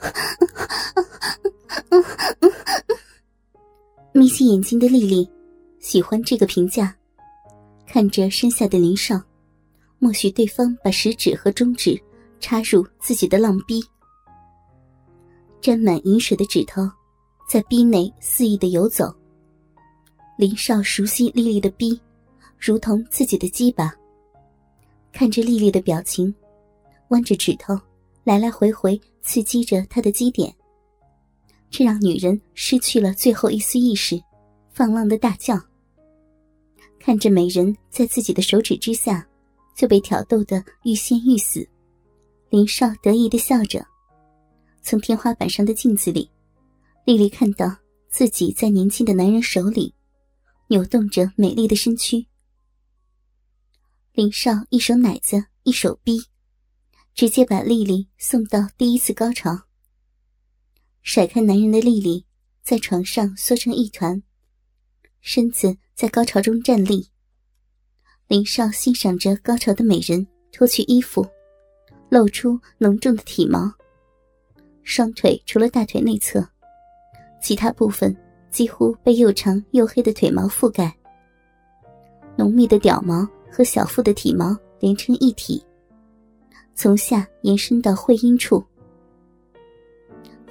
[4.12, 5.28] 眯起眼睛的丽丽
[5.78, 6.94] 喜欢这个评价，
[7.86, 9.20] 看着身下的林少，
[9.98, 12.00] 默许对方把食指和中指
[12.40, 13.84] 插入自己的浪逼，
[15.60, 16.90] 沾满饮水的指头
[17.48, 19.14] 在逼内肆意的游走。
[20.38, 22.00] 林少熟悉丽丽的逼，
[22.58, 23.94] 如同自己的鸡巴，
[25.12, 26.34] 看着丽丽的表情，
[27.08, 27.78] 弯着指头
[28.24, 30.54] 来来回回刺激着她的基点。
[31.68, 34.18] 这让女人失去了最后一丝意识，
[34.72, 35.60] 放浪的大叫。
[37.00, 39.26] 看着美人在自己的手指之下
[39.74, 41.68] 就被挑逗的欲仙欲死，
[42.50, 43.84] 林少得意的笑着。
[44.80, 46.30] 从天花板上的镜子里，
[47.04, 47.76] 丽丽看到
[48.08, 49.92] 自己在年轻的男人手里
[50.68, 52.24] 扭动着美丽的身躯。
[54.12, 56.18] 林少一手奶子一手逼，
[57.16, 59.58] 直接把丽丽送到第一次高潮。
[61.00, 62.26] 甩开男人的丽丽，
[62.62, 64.22] 在床上缩成一团，
[65.22, 67.08] 身子在高潮中站立。
[68.28, 71.26] 林少欣赏着高潮的美人脱去衣服，
[72.10, 73.72] 露出浓重的体毛。
[74.82, 76.46] 双腿除了大腿内侧，
[77.40, 78.14] 其他部分
[78.50, 80.94] 几乎被又长又黑的腿毛覆盖。
[82.36, 85.64] 浓密的屌毛和小腹的体毛连成一体，
[86.76, 88.62] 从下延伸到会阴处。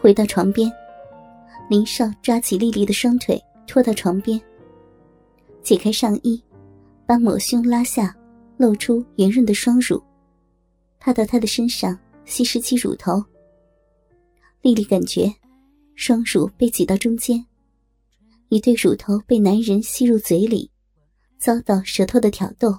[0.02, 0.70] 回到床边，
[1.70, 4.42] 林少抓起丽丽的双腿，拖到床边，
[5.62, 6.44] 解开上衣，
[7.06, 8.16] 把抹胸拉下，
[8.58, 10.02] 露出圆润的双乳，
[11.00, 13.23] 趴到她的身上吸食起乳头。
[14.62, 15.31] 丽丽感觉
[15.94, 17.46] 双乳被挤到中间，
[18.50, 20.72] 一对乳头被男人吸入嘴里，
[21.38, 22.76] 遭到舌头的挑逗，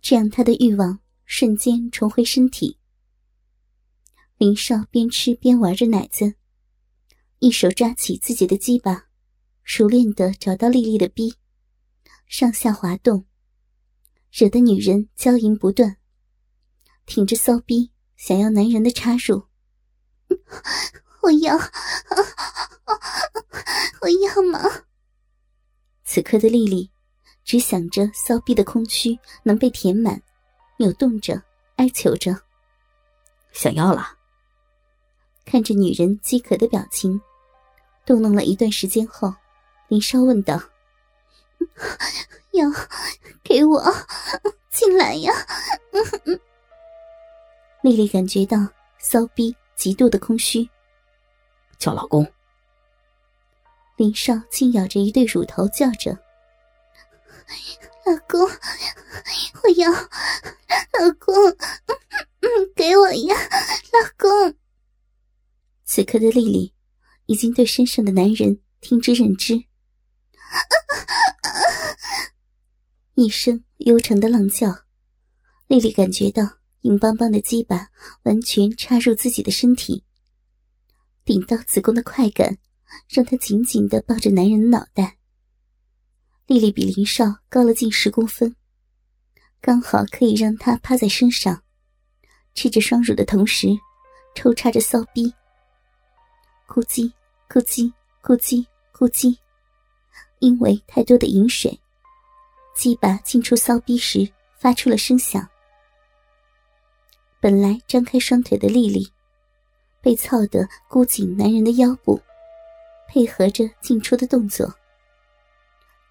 [0.00, 2.78] 这样她的欲望瞬间重回身体。
[4.36, 6.34] 林少边吃边玩着奶子，
[7.38, 9.06] 一手抓起自己的鸡巴，
[9.62, 11.34] 熟练的找到丽丽的逼，
[12.26, 13.26] 上下滑动，
[14.32, 15.96] 惹得女人娇吟不断，
[17.06, 19.44] 挺着骚逼想要男人的插入。
[21.22, 21.56] 我要，
[24.02, 24.60] 我要吗？
[26.04, 26.90] 此刻的丽丽
[27.44, 30.22] 只想着骚逼的空虚能被填满，
[30.76, 31.42] 扭动着
[31.76, 32.36] 哀求着，
[33.52, 34.16] 想要了。
[35.44, 37.20] 看着女人饥渴的表情，
[38.06, 39.34] 动弄了一段时间后，
[39.88, 40.60] 林少问道
[42.52, 42.66] ：“要
[43.42, 43.82] 给我
[44.70, 45.32] 进来呀？”
[47.82, 48.56] 丽丽感觉到
[48.98, 50.68] 骚逼极度的空虚，
[51.78, 52.26] 叫老公。
[53.96, 56.18] 林少轻咬着一对乳头，叫着
[58.06, 58.40] ：“老公，
[59.62, 61.34] 我要老公，
[62.40, 63.34] 嗯给我呀，
[63.92, 64.54] 老公。”
[65.84, 66.74] 此刻的丽丽
[67.26, 69.64] 已经对身上的男人听之任之，
[73.14, 74.84] 一声悠长的浪叫，
[75.66, 76.42] 丽丽感觉到
[76.82, 77.88] 硬邦邦的鸡巴
[78.24, 80.04] 完全插入自己的身体，
[81.24, 82.58] 顶到子宫的快感
[83.08, 85.16] 让她紧紧的抱着男人的脑袋。
[86.46, 88.54] 丽丽比林少高了近十公分，
[89.62, 91.62] 刚好可以让他趴在身上，
[92.54, 93.68] 吃着双乳的同时，
[94.34, 95.32] 抽插着骚逼。
[96.68, 97.10] 咕叽
[97.48, 97.90] 咕叽
[98.22, 99.38] 咕叽咕叽，
[100.40, 101.80] 因为太多的饮水，
[102.76, 105.48] 鸡巴进出骚逼时发出了声响。
[107.40, 109.10] 本来张开双腿的丽丽，
[110.02, 112.20] 被操得箍紧男人的腰部，
[113.08, 114.70] 配合着进出的动作。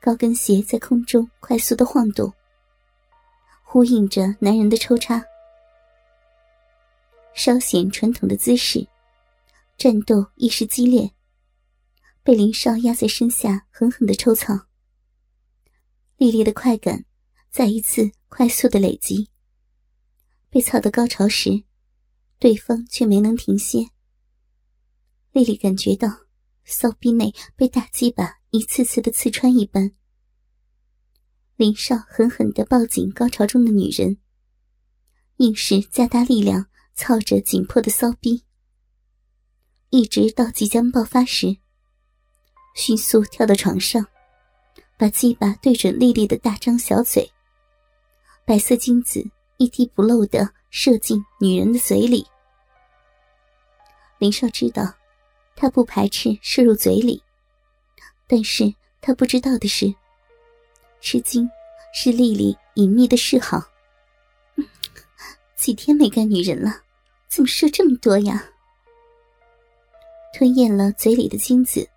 [0.04, 2.34] 高跟鞋在空中快速的晃动，
[3.64, 5.24] 呼应着男人的抽插，
[7.34, 8.86] 稍显传统的姿势。
[9.78, 11.10] 战斗一时激烈，
[12.22, 14.68] 被林少压在身下狠狠的抽操。
[16.18, 17.06] 丽丽的快感
[17.50, 19.30] 再一次快速的累积。
[20.50, 21.64] 被操到高潮时，
[22.40, 23.88] 对方却没能停歇。
[25.32, 26.10] 丽丽感觉到
[26.66, 29.92] 骚逼内被大鸡巴一次次的刺穿一般。
[31.56, 34.18] 林少狠狠的抱紧高潮中的女人，
[35.38, 36.66] 硬是加大力量
[36.96, 38.44] 操着紧迫的骚逼。
[39.92, 41.58] 一直到即将爆发时，
[42.76, 44.04] 迅速跳到床上，
[44.98, 47.32] 把鸡巴对准丽丽的大张小嘴，
[48.46, 49.24] 白色精子
[49.58, 52.26] 一滴不漏的射进女人的嘴里。
[54.18, 54.92] 林少知道，
[55.56, 57.22] 他不排斥射入嘴里，
[58.28, 59.94] 但是他不知道的是，
[61.04, 61.48] 吃惊
[61.94, 63.62] 是丽丽隐秘的嗜好。
[65.58, 66.82] 几天没干女人了，
[67.28, 68.42] 怎么射这么多呀？
[70.34, 71.88] 吞咽了嘴里的精子，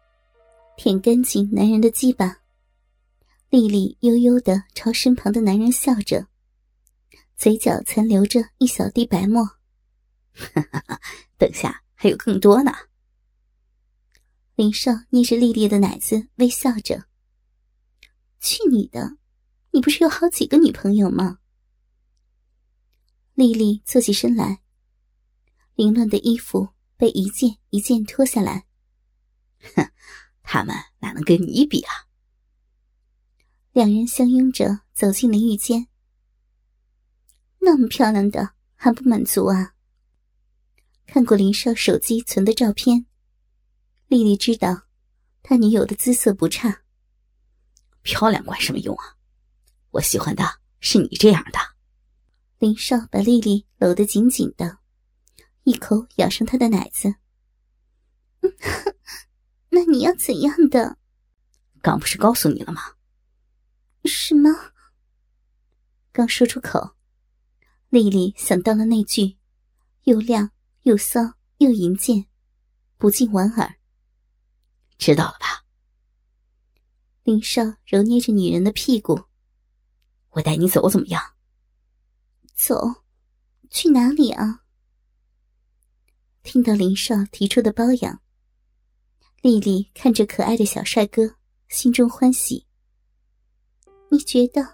[0.76, 2.38] 舔干净男人的鸡巴。
[3.48, 6.26] 丽丽悠悠的朝身旁的男人笑着，
[7.36, 9.44] 嘴角残留着一小滴白沫。
[10.34, 11.00] 哈哈哈，
[11.38, 12.72] 等下还有更多呢。
[14.56, 17.04] 林少捏着丽丽的奶子，微笑着
[18.40, 19.16] ：“去你的！
[19.72, 21.38] 你不是有好几个女朋友吗？”
[23.34, 24.62] 丽丽坐起身来，
[25.74, 28.66] 凌乱的衣服被一件一件脱下来。
[29.74, 29.90] 哼，
[30.42, 32.06] 他们哪能跟你比啊？
[33.72, 35.88] 两人相拥着走进了浴间。
[37.58, 39.74] 那么漂亮的还不满足啊？
[41.04, 43.04] 看过林少手机存的照片，
[44.06, 44.84] 丽丽知道
[45.42, 46.84] 他女友的姿色不差。
[48.06, 49.16] 漂亮管什么用啊？
[49.90, 50.44] 我喜欢的
[50.78, 51.58] 是你这样的。
[52.58, 54.78] 林少把丽丽搂得紧紧的，
[55.64, 57.16] 一口咬上她的奶子。
[59.70, 60.98] 那你要怎样的？
[61.82, 62.80] 刚不是告诉你了吗？
[64.04, 64.50] 什么？
[66.12, 66.94] 刚说出口，
[67.88, 69.36] 丽丽想到了那句
[70.04, 71.20] “又亮又骚
[71.58, 72.26] 又淫贱”，
[72.98, 73.74] 不禁莞尔。
[74.96, 75.45] 知道了吧？
[77.26, 79.20] 林少揉捏着女人的屁股，
[80.30, 81.20] 我带你走怎么样？
[82.54, 83.02] 走？
[83.68, 84.62] 去哪里啊？
[86.44, 88.20] 听到林少提出的包养，
[89.42, 91.34] 丽丽看着可爱的小帅哥，
[91.66, 92.64] 心中欢喜。
[94.08, 94.64] 你觉得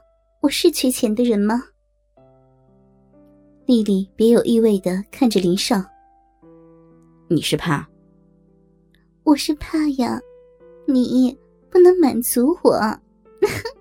[0.42, 1.58] 我是缺钱的人吗？
[3.64, 5.82] 丽丽别有意味的看着林少。
[7.30, 7.88] 你是怕？
[9.22, 10.20] 我是怕呀，
[10.86, 11.34] 你
[11.72, 12.78] 不能满足我。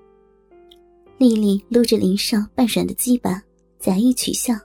[1.20, 3.44] 丽丽撸着林少半软的鸡巴，
[3.78, 4.56] 假意取笑。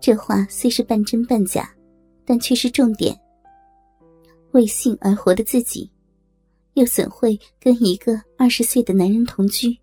[0.00, 1.72] 这话虽是半真半假，
[2.24, 3.16] 但却是重点。
[4.52, 5.90] 为性而活的自己。
[6.74, 9.78] 又怎会跟一个二十岁的男人同居？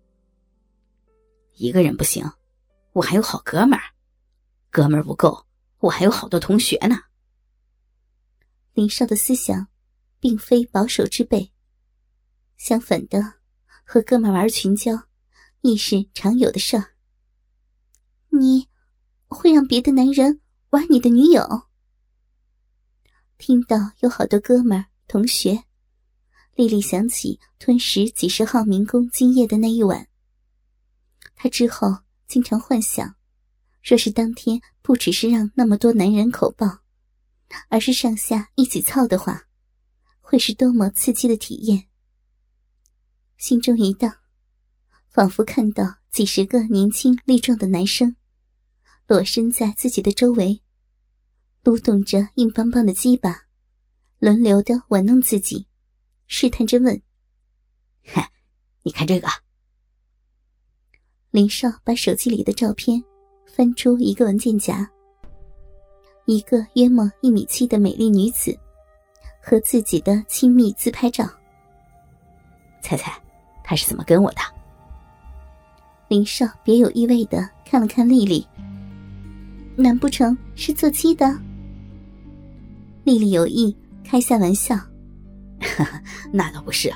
[1.54, 2.22] 一个人不行，
[2.92, 3.82] 我还有好哥们儿。
[4.70, 5.46] 哥们儿不够，
[5.78, 6.98] 我还有好多同学呢。
[8.74, 9.68] 林少的思想，
[10.20, 11.51] 并非保守之辈，
[12.62, 13.20] 相反的，
[13.82, 14.92] 和哥们玩群交，
[15.62, 16.94] 亦是常有的事儿。
[18.28, 18.68] 你
[19.26, 21.64] 会让别的男人玩你的女友？
[23.36, 25.64] 听到有好多哥们儿同学。
[26.54, 30.06] 丽丽想起吞食几十号民工精液的那一晚，
[31.34, 31.88] 她之后
[32.28, 33.16] 经常幻想，
[33.82, 36.78] 若是当天不只是让那么多男人口爆，
[37.68, 39.48] 而是上下一起操的话，
[40.20, 41.88] 会是多么刺激的体验。
[43.42, 44.08] 心中一荡，
[45.10, 48.14] 仿佛看到几十个年轻力壮的男生，
[49.08, 50.62] 裸身在自己的周围，
[51.64, 53.48] 撸动着硬邦邦的鸡巴，
[54.20, 55.66] 轮流的玩弄自己。
[56.28, 57.02] 试探着问
[58.14, 58.22] ：“哼，
[58.84, 59.26] 你看这个。”
[61.32, 63.02] 林少把手机里的照片
[63.52, 64.88] 翻出一个文件夹，
[66.26, 68.56] 一个约莫一米七的美丽女子
[69.42, 71.28] 和自己的亲密自拍照。
[72.80, 73.20] 猜猜，
[73.72, 74.40] 他是怎么跟我的？
[76.08, 78.46] 林少别有意味的看了看丽丽，
[79.76, 81.26] 难不成是做鸡的？
[83.02, 83.74] 丽丽有意
[84.04, 84.78] 开下玩笑。
[86.30, 86.92] 那倒不是。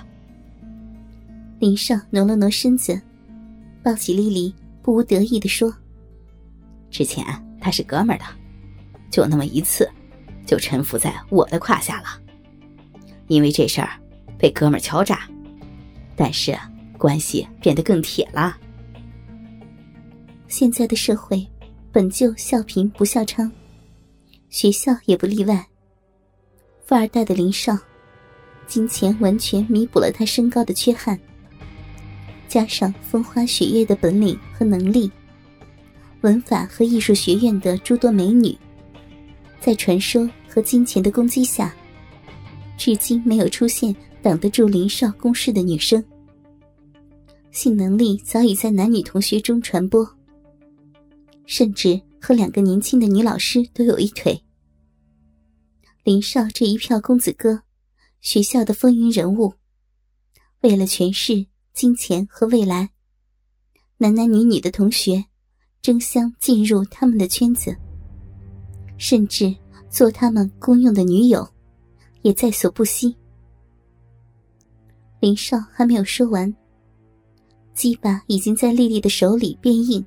[1.59, 3.00] 林少挪了挪身子，
[3.83, 5.75] 抱起丽丽，不无得意的说
[6.92, 7.25] ：“之前
[7.59, 8.25] 他是哥们儿的，
[9.11, 9.90] 就那么一次，
[10.45, 12.09] 就臣服在我的胯下了。
[13.28, 13.99] 因为这事儿，
[14.38, 15.26] 被哥们儿敲诈，
[16.16, 16.56] 但是
[16.96, 18.56] 关系变得更铁了。
[20.49, 21.46] 现在的社会
[21.92, 23.50] 本就笑贫不笑娼，
[24.49, 25.66] 学校也不例外。
[26.85, 27.76] 富二代的林少。”
[28.66, 31.16] 金钱完全弥补了他身高的缺憾，
[32.49, 35.08] 加上风花雪月的本领和能力，
[36.23, 38.58] 文法和艺术学院的诸多美女，
[39.61, 41.73] 在传说和金钱的攻击下，
[42.76, 43.94] 至今没有出现
[44.26, 46.04] 挡得住林少攻势的女生。
[47.52, 50.04] 性能力早已在男女同学中传播，
[51.45, 54.42] 甚至和两个年轻的女老师都有一腿。
[56.02, 57.62] 林少这一票公子哥。
[58.21, 59.54] 学校的风云人物，
[60.62, 62.90] 为了权势、金钱和未来，
[63.99, 65.25] 男男女女的同学
[65.80, 67.76] 争相进入他们的圈子，
[68.99, 69.54] 甚至
[69.88, 71.49] 做他们公用的女友，
[72.23, 73.16] 也在所不惜。
[75.18, 76.54] 林少还没有说完，
[77.73, 80.04] 鸡巴已经在丽丽的手里变硬，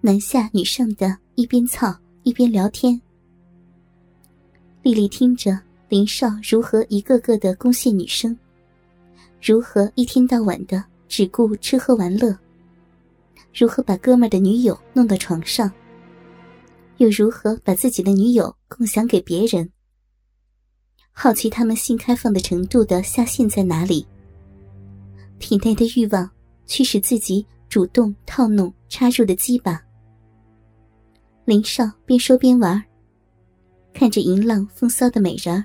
[0.00, 3.00] 男下女上的一边操一边聊天。
[4.82, 8.36] 丽丽听着林少如何一个个的攻陷女生，
[9.40, 12.36] 如何一天到晚的只顾吃喝玩乐，
[13.54, 15.70] 如何把哥们的女友弄到床上，
[16.96, 19.71] 又如何把自己的女友共享给别人。
[21.12, 24.06] 好奇他们性开放的程度的下限在哪里？
[25.38, 26.28] 体内的欲望
[26.66, 29.80] 驱使自己主动套弄插入的鸡巴。
[31.44, 32.82] 林少边说边玩，
[33.92, 35.64] 看着银浪风骚的美人，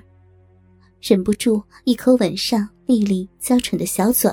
[1.00, 4.30] 忍不住一口吻上丽丽娇喘的小嘴。